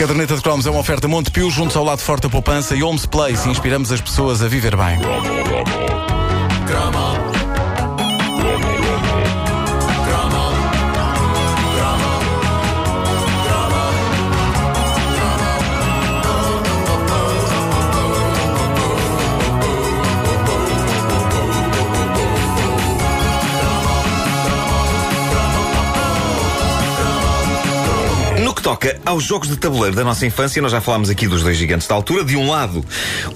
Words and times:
Caderneta 0.00 0.34
de 0.34 0.40
Cromos 0.40 0.64
é 0.64 0.70
uma 0.70 0.80
oferta 0.80 1.06
Montepio, 1.06 1.50
juntos 1.50 1.76
ao 1.76 1.84
lado 1.84 1.98
forte 1.98 2.22
da 2.22 2.30
poupança 2.30 2.74
e 2.74 2.82
Homes 2.82 3.04
Place. 3.04 3.46
Inspiramos 3.46 3.92
as 3.92 4.00
pessoas 4.00 4.42
a 4.42 4.48
viver 4.48 4.74
bem. 4.74 4.98
Que 28.60 28.64
toca 28.64 29.00
aos 29.06 29.24
jogos 29.24 29.48
de 29.48 29.56
tabuleiro 29.56 29.96
da 29.96 30.04
nossa 30.04 30.26
infância, 30.26 30.60
nós 30.60 30.70
já 30.70 30.82
falámos 30.82 31.08
aqui 31.08 31.26
dos 31.26 31.42
dois 31.42 31.56
gigantes 31.56 31.88
da 31.88 31.94
altura. 31.94 32.22
De 32.22 32.36
um 32.36 32.50
lado, 32.50 32.84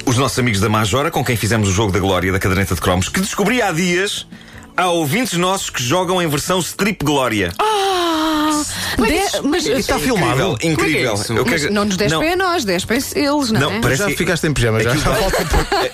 os 0.05 0.19
nossos 0.19 0.39
amigos 0.39 0.61
da 0.61 0.69
Majora, 0.69 1.11
com 1.11 1.25
quem 1.25 1.35
fizemos 1.35 1.67
o 1.69 1.73
jogo 1.73 1.91
da 1.91 1.99
glória 1.99 2.31
da 2.31 2.39
caderneta 2.39 2.75
de 2.75 2.81
cromos, 2.81 3.09
que 3.09 3.21
descobri 3.21 3.63
há 3.63 3.73
dias. 3.73 4.27
Há 4.77 4.89
ouvintes 4.91 5.39
nossos 5.39 5.71
que 5.71 5.83
jogam 5.83 6.21
em 6.21 6.29
versão 6.29 6.59
strip 6.59 7.03
glória. 7.05 7.53
De- 8.99 9.49
mas 9.49 9.67
Está 9.67 9.99
filmado. 9.99 10.59
Incrível. 10.63 11.15
Eu 11.31 11.45
mas 11.47 11.63
quero- 11.63 11.73
não 11.75 11.85
nos 11.87 11.97
despe 11.97 12.15
Não, 12.19 12.33
a 12.33 12.37
nós, 12.37 12.65
despe 12.65 12.95
eles, 12.95 13.51
não, 13.51 13.61
Não, 13.61 13.73
é? 13.73 13.81
parece 13.81 14.03
Já 14.03 14.09
que- 14.09 14.17
ficaste 14.17 14.47
em 14.47 14.53
pijama, 14.53 14.81
já. 14.83 14.93
Aquilo 14.93 15.05
dá, 15.05 15.21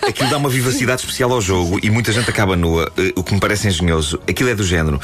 aquilo 0.09 0.31
dá 0.31 0.37
uma 0.39 0.49
vivacidade 0.49 1.01
especial 1.03 1.33
ao 1.33 1.41
jogo 1.41 1.79
e 1.83 1.89
muita 1.91 2.11
gente 2.13 2.29
acaba 2.29 2.57
nua, 2.57 2.91
eh, 2.99 3.13
o 3.17 3.23
que 3.23 3.33
me 3.35 3.41
parece 3.41 3.69
engenhoso. 3.69 4.19
Aquilo 4.29 4.51
é 4.51 4.55
do 4.55 4.65
género. 4.65 5.01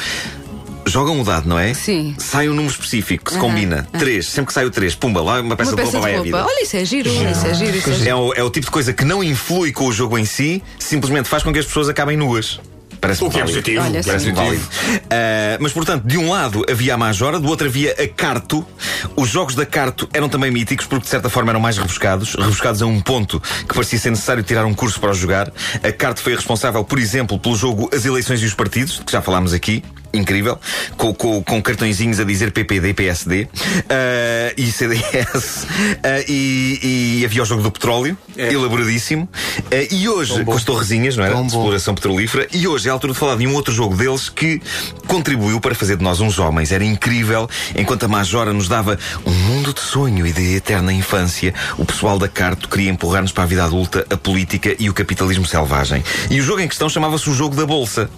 Jogam 0.96 1.20
o 1.20 1.24
dado, 1.24 1.46
não 1.46 1.58
é? 1.58 1.74
Sim. 1.74 2.14
Sai 2.16 2.48
um 2.48 2.54
número 2.54 2.72
específico 2.72 3.26
que 3.26 3.32
se 3.32 3.36
Aham, 3.36 3.48
combina. 3.48 3.86
Três. 3.98 4.28
Sempre 4.28 4.46
que 4.46 4.54
sai 4.54 4.64
o 4.64 4.70
três, 4.70 4.94
pumba, 4.94 5.20
lá 5.20 5.42
uma 5.42 5.54
peça 5.54 5.72
Uma 5.72 5.76
de 5.76 5.82
roupa 5.82 6.00
vai 6.00 6.16
à 6.16 6.22
vida. 6.22 6.42
Olha, 6.42 6.62
isso 6.62 6.74
é 6.74 6.86
giro, 6.86 7.06
isso 7.10 7.46
é 7.46 7.52
giro, 7.52 7.76
isso 7.76 7.90
é 7.90 7.92
giro. 7.92 8.08
É 8.08 8.14
o, 8.14 8.32
é 8.32 8.42
o 8.42 8.48
tipo 8.48 8.64
de 8.64 8.70
coisa 8.70 8.94
que 8.94 9.04
não 9.04 9.22
influi 9.22 9.72
com 9.72 9.84
o 9.84 9.92
jogo 9.92 10.16
em 10.16 10.24
si, 10.24 10.62
simplesmente 10.78 11.28
faz 11.28 11.42
com 11.42 11.52
que 11.52 11.58
as 11.58 11.66
pessoas 11.66 11.90
acabem 11.90 12.16
nuas. 12.16 12.58
Parece 12.98 13.22
O 13.22 13.28
que 13.28 13.38
é 13.38 13.44
positivo. 13.44 13.84
Olha, 13.84 14.02
sim. 14.02 14.08
Parece 14.08 14.32
válido. 14.32 14.64
Ah, 15.10 15.58
mas, 15.60 15.70
portanto, 15.70 16.02
de 16.06 16.16
um 16.16 16.30
lado 16.30 16.64
havia 16.66 16.94
a 16.94 16.96
Majora, 16.96 17.38
do 17.38 17.46
outro 17.46 17.66
havia 17.66 17.92
a 17.92 18.08
Carto. 18.08 18.66
Os 19.14 19.28
jogos 19.28 19.54
da 19.54 19.66
Carto 19.66 20.08
eram 20.14 20.30
também 20.30 20.50
míticos 20.50 20.86
porque, 20.86 21.04
de 21.04 21.10
certa 21.10 21.28
forma, 21.28 21.52
eram 21.52 21.60
mais 21.60 21.76
rebuscados. 21.76 22.34
Rebuscados 22.34 22.80
a 22.80 22.86
um 22.86 23.02
ponto 23.02 23.38
que 23.68 23.74
parecia 23.74 23.98
ser 23.98 24.08
necessário 24.08 24.42
tirar 24.42 24.64
um 24.64 24.72
curso 24.72 24.98
para 24.98 25.10
os 25.10 25.18
jogar. 25.18 25.52
A 25.82 25.92
Carto 25.92 26.22
foi 26.22 26.34
responsável, 26.34 26.82
por 26.82 26.98
exemplo, 26.98 27.38
pelo 27.38 27.54
jogo 27.54 27.90
As 27.92 28.06
Eleições 28.06 28.40
e 28.40 28.46
os 28.46 28.54
Partidos, 28.54 28.94
de 28.94 29.04
que 29.04 29.12
já 29.12 29.20
falámos 29.20 29.52
aqui. 29.52 29.84
Incrível, 30.12 30.58
com, 30.96 31.12
com, 31.12 31.42
com 31.42 31.62
cartõezinhos 31.62 32.18
a 32.20 32.24
dizer 32.24 32.50
PPD, 32.52 32.94
PSD 32.94 33.48
ah, 33.90 34.52
e 34.56 34.70
CDS. 34.70 35.66
Ah, 36.02 36.22
e, 36.28 37.20
e 37.20 37.24
havia 37.24 37.42
o 37.42 37.44
jogo 37.44 37.62
do 37.62 37.70
petróleo, 37.70 38.16
elaboradíssimo. 38.36 39.28
Ah, 39.70 39.86
e 39.90 40.08
hoje, 40.08 40.44
com 40.44 40.52
as 40.52 40.64
torrezinhas, 40.64 41.16
não 41.16 41.24
era? 41.24 41.34
De 41.34 41.46
exploração 41.46 41.94
petrolífera. 41.94 42.48
E 42.52 42.66
hoje 42.66 42.88
é 42.88 42.90
a 42.90 42.94
altura 42.94 43.12
de 43.12 43.18
falar 43.18 43.36
de 43.36 43.46
um 43.46 43.54
outro 43.54 43.72
jogo 43.72 43.96
deles 43.96 44.28
que 44.28 44.60
contribuiu 45.06 45.60
para 45.60 45.74
fazer 45.74 45.96
de 45.96 46.02
nós 46.02 46.20
uns 46.20 46.38
homens. 46.38 46.72
Era 46.72 46.84
incrível, 46.84 47.48
enquanto 47.76 48.04
a 48.04 48.08
Majora 48.08 48.52
nos 48.52 48.68
dava 48.68 48.98
um 49.24 49.32
mundo 49.32 49.72
de 49.72 49.80
sonho 49.80 50.26
e 50.26 50.32
de 50.32 50.56
eterna 50.56 50.92
infância, 50.92 51.54
o 51.76 51.84
pessoal 51.84 52.18
da 52.18 52.28
Carto 52.28 52.68
queria 52.68 52.90
empurrar-nos 52.90 53.32
para 53.32 53.44
a 53.44 53.46
vida 53.46 53.64
adulta, 53.64 54.06
a 54.10 54.16
política 54.16 54.74
e 54.78 54.88
o 54.88 54.94
capitalismo 54.94 55.46
selvagem. 55.46 56.02
E 56.30 56.40
o 56.40 56.42
jogo 56.42 56.60
em 56.60 56.68
questão 56.68 56.88
chamava-se 56.88 57.28
o 57.28 57.34
Jogo 57.34 57.54
da 57.54 57.66
Bolsa. 57.66 58.08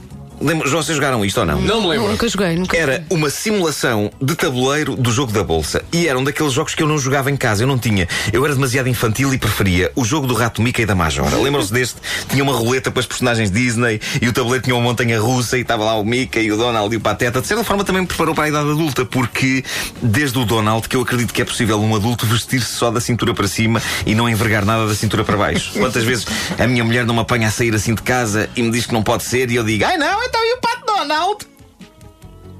Lembra, 0.40 0.68
vocês 0.68 0.96
jogaram 0.96 1.24
isto 1.24 1.38
ou 1.40 1.46
não? 1.46 1.60
Não 1.60 1.82
me 1.82 1.88
lembro. 1.88 2.08
Nunca 2.08 2.28
joguei, 2.28 2.56
nunca 2.56 2.76
Era 2.76 3.04
uma 3.10 3.30
simulação 3.30 4.10
de 4.20 4.34
tabuleiro 4.34 4.96
do 4.96 5.10
jogo 5.10 5.32
da 5.32 5.42
bolsa. 5.42 5.82
E 5.92 6.06
eram 6.06 6.22
daqueles 6.22 6.52
jogos 6.52 6.74
que 6.74 6.82
eu 6.82 6.86
não 6.86 6.98
jogava 6.98 7.30
em 7.30 7.36
casa. 7.36 7.62
Eu 7.62 7.66
não 7.66 7.78
tinha. 7.78 8.06
Eu 8.32 8.44
era 8.44 8.54
demasiado 8.54 8.88
infantil 8.88 9.32
e 9.34 9.38
preferia 9.38 9.90
o 9.96 10.04
jogo 10.04 10.26
do 10.26 10.34
rato 10.34 10.62
Mickey 10.62 10.82
e 10.82 10.86
da 10.86 10.94
Majora. 10.94 11.36
Lembram-se 11.38 11.72
deste? 11.72 11.96
Tinha 12.28 12.42
uma 12.42 12.52
roleta 12.52 12.90
com 12.90 12.98
as 13.00 13.06
personagens 13.06 13.50
Disney 13.50 14.00
e 14.20 14.28
o 14.28 14.32
tabuleiro 14.32 14.64
tinha 14.64 14.76
uma 14.76 14.82
montanha 14.82 15.20
russa 15.20 15.58
e 15.58 15.62
estava 15.62 15.84
lá 15.84 15.98
o 15.98 16.04
Mickey 16.04 16.40
e 16.40 16.52
o 16.52 16.56
Donald 16.56 16.92
e 16.94 16.96
o 16.96 17.00
Pateta. 17.00 17.40
De 17.40 17.46
certa 17.46 17.64
forma 17.64 17.84
também 17.84 18.02
me 18.02 18.08
preparou 18.08 18.34
para 18.34 18.44
a 18.44 18.48
idade 18.48 18.70
adulta, 18.70 19.04
porque 19.04 19.64
desde 20.00 20.38
o 20.38 20.44
Donald 20.44 20.88
que 20.88 20.96
eu 20.96 21.02
acredito 21.02 21.32
que 21.32 21.42
é 21.42 21.44
possível 21.44 21.80
um 21.80 21.94
adulto 21.94 22.26
vestir-se 22.26 22.72
só 22.72 22.90
da 22.90 23.00
cintura 23.00 23.34
para 23.34 23.48
cima 23.48 23.82
e 24.06 24.14
não 24.14 24.28
envergar 24.28 24.64
nada 24.64 24.86
da 24.86 24.94
cintura 24.94 25.24
para 25.24 25.36
baixo. 25.36 25.72
Quantas 25.78 26.04
vezes 26.04 26.26
a 26.58 26.66
minha 26.66 26.84
mulher 26.84 27.04
não 27.04 27.14
me 27.14 27.20
apanha 27.20 27.48
a 27.48 27.50
sair 27.50 27.74
assim 27.74 27.94
de 27.94 28.02
casa 28.02 28.48
e 28.54 28.62
me 28.62 28.70
diz 28.70 28.86
que 28.86 28.92
não 28.92 29.02
pode 29.02 29.24
ser 29.24 29.50
e 29.50 29.56
eu 29.56 29.64
digo, 29.64 29.84
ai 29.84 29.96
não, 29.96 30.27
então 30.28 30.44
e 30.44 30.52
o 30.54 30.60
Pato 30.60 30.86
Donald? 30.86 31.46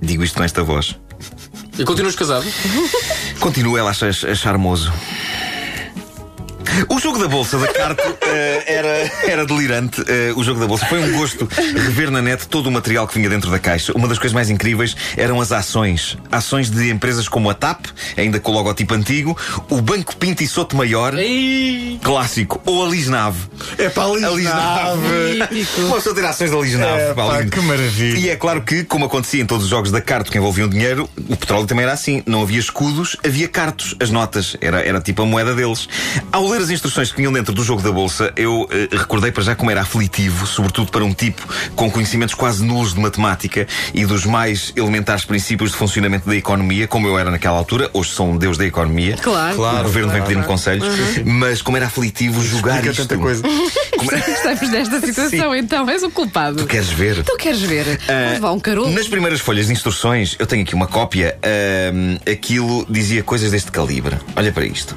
Digo 0.00 0.24
isto 0.24 0.36
com 0.36 0.44
esta 0.44 0.62
voz. 0.62 0.98
E 1.78 1.84
continuas 1.84 2.16
casado? 2.16 2.46
Continua 3.40 3.78
ela 3.78 3.88
a 3.88 3.92
achar, 3.92 4.08
a 4.08 4.34
charmoso. 4.34 4.92
O 6.88 6.98
jogo 7.00 7.18
da 7.18 7.26
bolsa 7.26 7.58
da 7.58 7.66
Carto 7.72 8.16
eh, 8.22 8.64
era, 8.66 9.12
era 9.32 9.46
delirante. 9.46 10.02
Eh, 10.06 10.32
o 10.36 10.44
jogo 10.44 10.60
da 10.60 10.66
bolsa 10.66 10.86
foi 10.86 11.00
um 11.00 11.12
gosto 11.18 11.48
rever 11.56 12.10
na 12.10 12.22
net 12.22 12.46
todo 12.46 12.68
o 12.68 12.70
material 12.70 13.06
que 13.08 13.14
vinha 13.14 13.28
dentro 13.28 13.50
da 13.50 13.58
caixa. 13.58 13.92
Uma 13.94 14.06
das 14.06 14.18
coisas 14.18 14.32
mais 14.34 14.48
incríveis 14.50 14.96
eram 15.16 15.40
as 15.40 15.50
ações. 15.50 16.16
Ações 16.30 16.70
de 16.70 16.90
empresas 16.90 17.28
como 17.28 17.50
a 17.50 17.54
TAP, 17.54 17.86
ainda 18.16 18.38
com 18.38 18.52
o 18.52 18.54
logotipo 18.54 18.94
antigo, 18.94 19.36
o 19.68 19.80
Banco 19.80 20.16
Pinto 20.16 20.42
e 20.42 20.46
Soto 20.46 20.76
Maior, 20.76 21.14
Ei! 21.18 21.98
clássico, 22.02 22.60
ou 22.64 22.86
a 22.86 22.88
Lisnave. 22.88 23.38
É 23.76 23.88
para 23.88 24.04
A 24.04 24.30
Lisnave. 24.30 25.38
Uma 25.78 25.96
pessoa 25.96 26.14
ter 26.14 26.24
ações 26.24 26.50
da 26.50 26.58
Lisnave. 26.58 27.00
É, 27.02 27.14
pá, 27.14 27.44
que 27.44 27.60
maravilha. 27.60 28.18
E 28.18 28.30
é 28.30 28.36
claro 28.36 28.62
que, 28.62 28.84
como 28.84 29.04
acontecia 29.06 29.42
em 29.42 29.46
todos 29.46 29.64
os 29.64 29.70
jogos 29.70 29.90
da 29.90 30.00
Carto 30.00 30.30
que 30.30 30.38
envolviam 30.38 30.68
dinheiro, 30.68 31.08
o 31.28 31.36
petróleo 31.36 31.66
também 31.66 31.84
era 31.84 31.92
assim. 31.92 32.22
Não 32.26 32.42
havia 32.42 32.60
escudos, 32.60 33.16
havia 33.24 33.48
cartos, 33.48 33.94
as 34.00 34.10
notas. 34.10 34.56
Era, 34.60 34.80
era 34.80 35.00
tipo 35.00 35.22
a 35.22 35.26
moeda 35.26 35.54
deles. 35.54 35.88
Ao 36.30 36.46
ler 36.46 36.67
as 36.68 36.72
instruções 36.72 37.10
que 37.10 37.16
vinham 37.16 37.32
dentro 37.32 37.54
do 37.54 37.64
jogo 37.64 37.80
da 37.80 37.90
Bolsa, 37.90 38.30
eu 38.36 38.68
eh, 38.70 38.88
recordei 38.92 39.32
para 39.32 39.42
já 39.42 39.56
como 39.56 39.70
era 39.70 39.80
aflitivo, 39.80 40.46
sobretudo 40.46 40.90
para 40.90 41.02
um 41.02 41.14
tipo 41.14 41.42
com 41.74 41.90
conhecimentos 41.90 42.34
quase 42.34 42.62
nulos 42.62 42.92
de 42.92 43.00
matemática 43.00 43.66
e 43.94 44.04
dos 44.04 44.26
mais 44.26 44.70
elementares 44.76 45.24
princípios 45.24 45.70
de 45.70 45.78
funcionamento 45.78 46.28
da 46.28 46.36
economia, 46.36 46.86
como 46.86 47.08
eu 47.08 47.18
era 47.18 47.30
naquela 47.30 47.56
altura. 47.56 47.88
Hoje 47.94 48.10
sou 48.10 48.28
um 48.30 48.36
deus 48.36 48.58
da 48.58 48.66
economia. 48.66 49.16
Claro. 49.16 49.56
O 49.56 49.82
governo 49.84 50.12
vem 50.12 50.22
pedir-me 50.22 50.44
conselhos. 50.44 50.86
Mas 51.24 51.62
como 51.62 51.78
era 51.78 51.86
aflitivo 51.86 52.44
jogar 52.44 52.84
Explica 52.84 52.90
isto. 52.90 53.08
tanta 53.08 53.22
coisa. 53.22 53.42
Como 53.98 54.10
era- 54.12 54.24
Gostamos 54.26 54.70
desta 54.70 55.00
situação, 55.04 55.54
então. 55.54 55.88
És 55.90 56.02
o 56.02 56.10
culpado. 56.10 56.56
Tu 56.58 56.66
queres 56.66 56.88
ver? 56.90 57.22
Tu 57.24 57.36
queres 57.36 57.60
ver? 57.60 57.84
Vamos 58.06 58.32
levar 58.32 58.52
um 58.52 58.60
carolo. 58.60 58.90
Nas 58.90 59.08
primeiras 59.08 59.40
folhas 59.40 59.66
de 59.66 59.72
instruções, 59.72 60.36
eu 60.38 60.46
tenho 60.46 60.62
aqui 60.62 60.74
uma 60.74 60.86
cópia. 60.86 61.36
ahm, 61.42 62.16
aquilo 62.30 62.86
dizia 62.88 63.22
coisas 63.22 63.50
deste 63.50 63.70
calibre. 63.72 64.16
Olha 64.36 64.52
para 64.52 64.64
isto. 64.64 64.96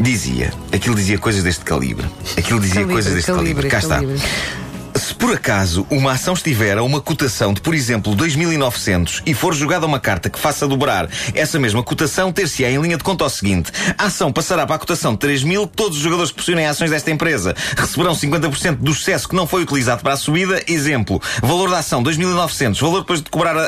Dizia. 0.00 0.52
Aquilo 0.72 0.94
dizia 0.94 1.18
coisas 1.18 1.42
deste 1.42 1.64
calibre. 1.64 2.06
Aquilo 2.36 2.58
dizia 2.60 2.74
Calibre, 2.76 2.94
coisas 2.94 3.14
deste 3.14 3.30
calibre. 3.32 3.68
calibre, 3.68 3.68
Cá 3.68 3.80
calibre. 3.88 4.14
está. 4.16 4.71
Se 4.94 5.14
por 5.14 5.32
acaso 5.34 5.86
uma 5.90 6.12
ação 6.12 6.34
estiver 6.34 6.76
a 6.78 6.82
uma 6.82 7.00
cotação 7.00 7.52
de, 7.52 7.60
por 7.60 7.74
exemplo, 7.74 8.14
2.900 8.14 9.22
e 9.26 9.34
for 9.34 9.54
jogada 9.54 9.86
uma 9.86 9.98
carta 9.98 10.28
que 10.30 10.38
faça 10.38 10.68
dobrar 10.68 11.08
essa 11.34 11.58
mesma 11.58 11.82
cotação, 11.82 12.30
ter-se-á 12.32 12.70
em 12.70 12.80
linha 12.80 12.96
de 12.96 13.02
conta 13.02 13.24
ao 13.24 13.30
seguinte: 13.30 13.72
a 13.98 14.06
ação 14.06 14.32
passará 14.32 14.64
para 14.66 14.76
a 14.76 14.78
cotação 14.78 15.12
de 15.14 15.18
3.000, 15.26 15.68
todos 15.74 15.96
os 15.96 16.02
jogadores 16.02 16.30
que 16.30 16.36
possuírem 16.36 16.66
ações 16.66 16.90
desta 16.90 17.10
empresa 17.10 17.54
receberão 17.76 18.12
50% 18.12 18.76
do 18.76 18.92
excesso 18.92 19.28
que 19.28 19.34
não 19.34 19.46
foi 19.46 19.62
utilizado 19.62 20.02
para 20.02 20.12
a 20.12 20.16
subida. 20.16 20.62
Exemplo: 20.68 21.20
valor 21.42 21.70
da 21.70 21.78
ação 21.78 22.02
2.900, 22.02 22.80
valor 22.80 23.00
depois 23.00 23.20
de 23.22 23.30
cobrar 23.30 23.56
a, 23.56 23.60
a- 23.62 23.64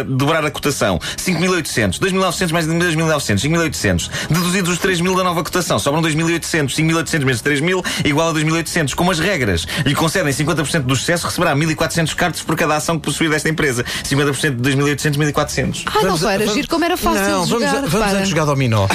a- 0.00 0.02
dobrar 0.06 0.44
a 0.44 0.50
cotação 0.50 0.98
5.800, 1.16 1.98
2.900 1.98 2.52
mais 2.52 2.66
2.900, 2.66 3.38
5.800, 3.40 4.10
deduzidos 4.28 4.70
os 4.72 4.78
3.000 4.78 5.16
da 5.16 5.24
nova 5.24 5.42
cotação, 5.42 5.78
sobram 5.78 6.02
2.800, 6.02 6.74
5.800 6.74 7.18
menos 7.24 7.42
3.000 7.42 7.84
igual 8.04 8.30
a 8.30 8.34
2.800. 8.34 8.94
Como 8.94 9.10
as 9.10 9.18
regras 9.18 9.66
lhe 9.86 9.94
concedem 9.94 10.32
50% 10.32 10.63
do 10.84 10.94
excesso, 10.94 11.26
receberá 11.26 11.54
1.400 11.54 12.14
cartas 12.14 12.42
por 12.42 12.56
cada 12.56 12.76
ação 12.76 12.98
que 12.98 13.04
possuir 13.04 13.30
desta 13.30 13.48
empresa. 13.48 13.84
50% 14.04 14.56
de 14.60 14.76
2.800, 14.76 15.32
1.400. 15.32 15.82
Ah, 15.86 16.02
não 16.02 16.30
era 16.30 16.46
giro 16.46 16.68
como 16.68 16.84
era 16.84 16.96
fácil 16.96 17.22
Não, 17.22 17.44
de 17.44 17.50
vamos, 17.50 17.66
jogar. 17.66 17.72
vamos 17.74 17.92
repara. 17.92 18.18
antes 18.18 18.28
jogar 18.30 18.44
dominó. 18.44 18.86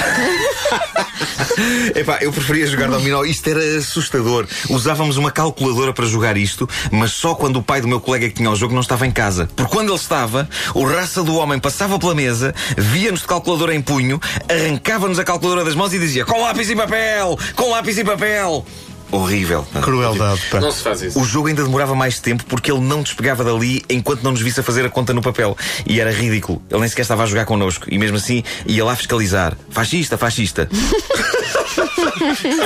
Epá, 1.94 2.18
eu 2.20 2.32
preferia 2.32 2.66
jogar 2.66 2.88
dominó. 2.88 3.24
Isto 3.24 3.50
era 3.50 3.78
assustador. 3.78 4.46
Usávamos 4.68 5.16
uma 5.16 5.30
calculadora 5.30 5.92
para 5.92 6.06
jogar 6.06 6.36
isto, 6.36 6.68
mas 6.90 7.12
só 7.12 7.34
quando 7.34 7.56
o 7.56 7.62
pai 7.62 7.80
do 7.80 7.88
meu 7.88 8.00
colega 8.00 8.28
que 8.28 8.34
tinha 8.34 8.50
o 8.50 8.56
jogo 8.56 8.72
não 8.74 8.80
estava 8.80 9.06
em 9.06 9.10
casa. 9.10 9.48
Porque 9.54 9.72
quando 9.72 9.88
ele 9.88 9.96
estava, 9.96 10.48
o 10.74 10.84
raça 10.84 11.22
do 11.22 11.34
homem 11.36 11.58
passava 11.58 11.98
pela 11.98 12.14
mesa, 12.14 12.54
via-nos 12.76 13.20
de 13.20 13.26
calculadora 13.26 13.74
em 13.74 13.82
punho, 13.82 14.20
arrancava-nos 14.48 15.18
a 15.18 15.24
calculadora 15.24 15.64
das 15.64 15.74
mãos 15.74 15.92
e 15.92 15.98
dizia: 15.98 16.24
com 16.24 16.40
lápis 16.40 16.70
e 16.70 16.76
papel! 16.76 17.38
Com 17.54 17.70
lápis 17.70 17.98
e 17.98 18.04
papel! 18.04 18.64
Horrível. 19.12 19.66
Crueldade, 19.82 20.40
pá. 20.50 20.60
Não 20.60 20.70
se 20.70 20.82
faz 20.82 21.02
isso. 21.02 21.18
O 21.20 21.24
jogo 21.24 21.48
ainda 21.48 21.62
demorava 21.64 21.94
mais 21.94 22.20
tempo 22.20 22.44
porque 22.46 22.70
ele 22.70 22.80
não 22.80 23.02
despegava 23.02 23.42
dali 23.42 23.82
enquanto 23.90 24.22
não 24.22 24.30
nos 24.30 24.40
visse 24.40 24.60
a 24.60 24.62
fazer 24.62 24.84
a 24.84 24.88
conta 24.88 25.12
no 25.12 25.20
papel. 25.20 25.56
E 25.84 26.00
era 26.00 26.12
ridículo. 26.12 26.62
Ele 26.70 26.80
nem 26.80 26.88
sequer 26.88 27.02
estava 27.02 27.24
a 27.24 27.26
jogar 27.26 27.44
connosco. 27.44 27.86
E 27.90 27.98
mesmo 27.98 28.16
assim 28.16 28.42
ia 28.66 28.84
lá 28.84 28.94
fiscalizar. 28.94 29.56
Fascista, 29.70 30.16
fascista. 30.16 30.68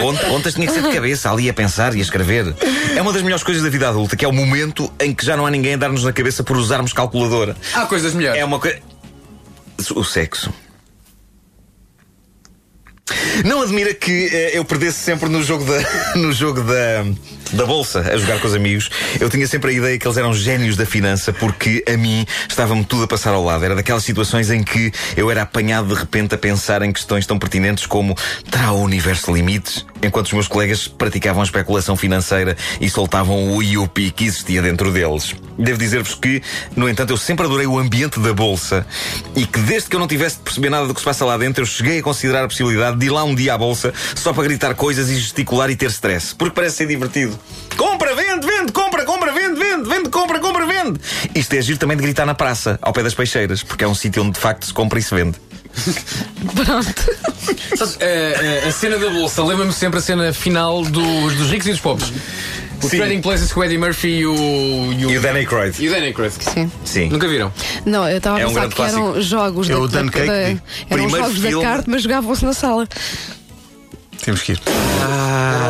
Conta- 0.00 0.24
Contas 0.26 0.54
tinha 0.54 0.66
que 0.66 0.72
ser 0.72 0.82
de 0.82 0.92
cabeça, 0.92 1.30
ali 1.30 1.48
a 1.48 1.54
pensar 1.54 1.94
e 1.94 1.98
a 1.98 2.02
escrever. 2.02 2.54
É 2.94 3.00
uma 3.00 3.12
das 3.12 3.22
melhores 3.22 3.42
coisas 3.44 3.62
da 3.62 3.68
vida 3.70 3.88
adulta, 3.88 4.16
que 4.16 4.24
é 4.24 4.28
o 4.28 4.32
momento 4.32 4.92
em 5.00 5.14
que 5.14 5.24
já 5.24 5.36
não 5.36 5.46
há 5.46 5.50
ninguém 5.50 5.74
a 5.74 5.76
dar-nos 5.76 6.04
na 6.04 6.12
cabeça 6.12 6.42
por 6.42 6.56
usarmos 6.56 6.92
calculadora. 6.92 7.56
Há 7.72 7.86
coisas 7.86 8.14
melhores. 8.14 8.40
É 8.40 8.44
uma 8.44 8.58
coisa. 8.58 8.78
O 9.94 10.04
sexo. 10.04 10.52
Não 13.44 13.62
admira 13.62 13.92
que 13.94 14.28
eh, 14.32 14.50
eu 14.54 14.64
perdesse 14.64 14.98
sempre 14.98 15.28
no 15.28 15.42
jogo 15.42 15.64
da, 15.64 15.80
no 16.18 16.32
jogo 16.32 16.62
da, 16.62 17.04
da 17.52 17.66
bolsa, 17.66 18.00
a 18.00 18.16
jogar 18.16 18.40
com 18.40 18.46
os 18.46 18.54
amigos. 18.54 18.90
Eu 19.20 19.28
tinha 19.28 19.46
sempre 19.46 19.70
a 19.70 19.74
ideia 19.74 19.98
que 19.98 20.06
eles 20.06 20.16
eram 20.16 20.32
génios 20.32 20.76
da 20.76 20.86
finança, 20.86 21.32
porque 21.32 21.84
a 21.88 21.96
mim 21.96 22.26
estava-me 22.48 22.84
tudo 22.84 23.04
a 23.04 23.08
passar 23.08 23.32
ao 23.34 23.44
lado. 23.44 23.64
Era 23.64 23.74
daquelas 23.74 24.04
situações 24.04 24.50
em 24.50 24.62
que 24.62 24.92
eu 25.16 25.30
era 25.30 25.42
apanhado 25.42 25.88
de 25.88 25.94
repente 25.94 26.34
a 26.34 26.38
pensar 26.38 26.82
em 26.82 26.92
questões 26.92 27.26
tão 27.26 27.38
pertinentes 27.38 27.86
como 27.86 28.14
terá 28.50 28.72
o 28.72 28.82
universo 28.82 29.32
limites? 29.32 29.84
Enquanto 30.02 30.26
os 30.26 30.32
meus 30.32 30.48
colegas 30.48 30.86
praticavam 30.86 31.42
especulação 31.42 31.96
financeira 31.96 32.56
e 32.80 32.90
soltavam 32.90 33.54
o 33.54 33.62
IUP 33.62 34.10
que 34.10 34.24
existia 34.24 34.60
dentro 34.60 34.92
deles. 34.92 35.34
Devo 35.58 35.78
dizer-vos 35.78 36.14
que, 36.14 36.42
no 36.76 36.88
entanto, 36.88 37.10
eu 37.10 37.16
sempre 37.16 37.46
adorei 37.46 37.66
o 37.66 37.78
ambiente 37.78 38.20
da 38.20 38.32
bolsa 38.32 38.86
e 39.34 39.46
que 39.46 39.58
desde 39.60 39.88
que 39.88 39.96
eu 39.96 40.00
não 40.00 40.06
tivesse 40.06 40.36
de 40.36 40.42
perceber 40.42 40.68
nada 40.68 40.86
do 40.86 40.94
que 40.94 41.00
se 41.00 41.04
passa 41.04 41.24
lá 41.24 41.36
dentro, 41.36 41.62
eu 41.62 41.66
cheguei 41.66 42.00
a 42.00 42.02
considerar 42.02 42.44
a 42.44 42.48
possibilidade 42.48 42.98
de 42.98 43.06
ir 43.06 43.10
lá 43.10 43.24
um 43.24 43.34
dia 43.34 43.54
à 43.54 43.58
bolsa 43.58 43.94
só 44.14 44.32
para 44.32 44.42
gritar 44.44 44.74
coisas 44.74 45.08
e 45.10 45.16
gesticular 45.16 45.70
e 45.70 45.76
ter 45.76 45.90
stress. 45.90 46.34
Porque 46.34 46.54
parece 46.54 46.76
ser 46.76 46.86
divertido. 46.86 47.38
Compra, 47.76 48.14
vende, 48.14 48.46
vende, 48.46 48.72
compra, 48.72 49.04
compra, 49.04 49.32
vende, 49.32 49.58
vende, 49.58 49.88
vende, 49.88 50.08
compra, 50.08 50.38
compra, 50.38 50.66
vende. 50.66 51.00
Isto 51.34 51.54
é 51.54 51.58
agir 51.58 51.78
também 51.78 51.96
de 51.96 52.02
gritar 52.02 52.26
na 52.26 52.34
praça, 52.34 52.78
ao 52.82 52.92
pé 52.92 53.02
das 53.02 53.14
peixeiras, 53.14 53.62
porque 53.62 53.84
é 53.84 53.88
um 53.88 53.94
sítio 53.94 54.22
onde 54.22 54.32
de 54.32 54.40
facto 54.40 54.66
se 54.66 54.72
compra 54.72 54.98
e 54.98 55.02
se 55.02 55.14
vende. 55.14 55.36
Pronto. 56.54 57.23
Sabes, 57.76 57.98
a, 58.00 58.66
a- 58.66 58.68
a 58.68 58.72
cena 58.72 58.98
da 58.98 59.10
bolsa, 59.10 59.42
lembra-me 59.44 59.72
sempre 59.72 59.98
a 59.98 60.02
cena 60.02 60.32
final 60.32 60.82
dos, 60.82 61.34
dos 61.34 61.50
ricos 61.50 61.66
e 61.66 61.70
dos 61.70 61.80
pobres. 61.80 62.12
O 62.82 62.88
Sim. 62.88 62.98
Trading 62.98 63.20
Places 63.22 63.50
com 63.52 63.60
o 63.60 63.64
Eddie 63.64 63.78
Murphy 63.78 64.08
e 64.08 64.26
o. 64.26 64.92
E 64.98 65.16
o 65.16 65.20
Dan 65.22 65.32
Aykroyd. 65.34 65.82
E 65.82 65.88
o 65.88 65.90
Dan 65.90 66.02
Aykroyd. 66.02 66.34
Sim. 66.38 66.70
Sim. 66.84 67.08
Nunca 67.08 67.26
viram? 67.26 67.50
Não, 67.86 68.06
eu 68.08 68.18
estava 68.18 68.36
a 68.36 68.40
É 68.40 68.44
um 68.44 68.48
pensar 68.48 68.60
grande 68.60 68.74
que 68.74 68.82
eram 68.82 68.98
clássico. 69.12 69.22
jogos 69.22 69.70
É 69.70 69.72
da, 69.72 69.78
o 69.80 69.88
Dan 69.88 70.06
da- 70.06 70.12
Cake. 70.12 70.26
da- 70.26 70.34
eram 70.90 71.08
jogos 71.08 71.38
filme. 71.38 71.64
da 71.64 71.70
carta, 71.70 71.84
mas 71.90 72.02
jogavam-se 72.02 72.44
na 72.44 72.52
sala. 72.52 72.86
Temos 74.24 74.40
que 74.40 74.52
ir. 74.52 74.60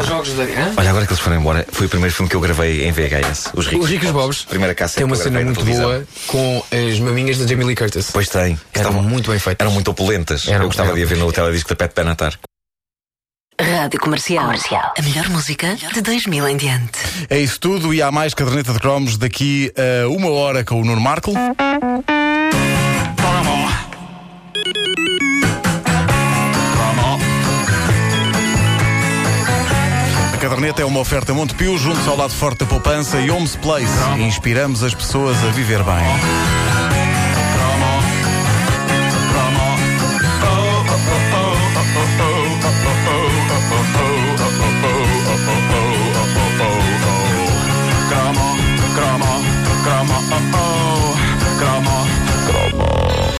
Jogos 0.06 0.32
da. 0.34 0.44
Hã? 0.44 0.72
Olha, 0.76 0.90
agora 0.90 1.06
que 1.06 1.12
eles 1.12 1.22
foram 1.22 1.36
embora, 1.36 1.66
foi 1.72 1.86
o 1.86 1.90
primeiro 1.90 2.14
filme 2.14 2.30
que 2.30 2.36
eu 2.36 2.40
gravei 2.40 2.86
em 2.86 2.92
VHS. 2.92 3.50
Os 3.54 3.66
Ricos. 3.66 3.84
Os 3.84 3.90
Ricos 3.90 4.08
os 4.08 4.14
Pobres. 4.14 4.42
Primeira 4.44 4.74
caça 4.74 4.96
Tem 4.96 5.04
uma 5.04 5.16
que 5.16 5.22
eu 5.22 5.24
cena 5.24 5.40
muito 5.40 5.64
boa 5.64 6.06
com 6.28 6.64
as 6.70 7.00
maminhas 7.00 7.38
da 7.38 7.46
Jamie 7.46 7.64
Lee 7.64 7.74
Curtis. 7.74 8.10
Pois 8.12 8.28
tem. 8.28 8.58
Eram 8.72 9.02
muito 9.02 9.30
bem 9.30 9.40
feitas. 9.40 9.64
Eram 9.64 9.72
muito 9.72 9.90
opulentas. 9.90 10.46
Eram, 10.46 10.62
eu 10.62 10.66
gostava 10.68 10.90
eram. 10.90 10.98
de 10.98 11.02
a 11.02 11.06
ver 11.06 11.16
no 11.16 11.32
teledisco 11.32 11.68
da 11.68 11.74
Pet 11.74 11.94
Benatar. 11.96 12.38
Rádio 13.60 14.00
Comercial. 14.00 14.52
A 14.96 15.02
melhor 15.02 15.28
música 15.30 15.76
de 15.92 16.00
2000 16.00 16.48
em 16.48 16.56
diante. 16.56 16.98
É 17.30 17.38
isso 17.38 17.58
tudo 17.58 17.92
e 17.92 18.02
há 18.02 18.12
mais 18.12 18.34
caderneta 18.34 18.72
de 18.72 18.78
cromos 18.78 19.16
daqui 19.16 19.72
a 19.76 20.08
uma 20.08 20.28
hora 20.30 20.64
com 20.64 20.80
o 20.80 20.84
Nuno 20.84 21.00
Marco. 21.00 21.32
Caderneta 30.44 30.82
é 30.82 30.84
uma 30.84 31.00
oferta 31.00 31.32
Montepio, 31.32 31.78
junto 31.78 32.06
ao 32.10 32.18
lado 32.18 32.34
forte 32.34 32.58
da 32.58 32.66
poupança 32.66 33.18
e 33.18 33.30
Homes 33.30 33.56
Place. 33.56 33.90
Inspiramos 34.18 34.84
as 34.84 34.94
pessoas 34.94 35.42
a 35.42 35.50
viver 35.52 35.82
bem. 35.82 37.03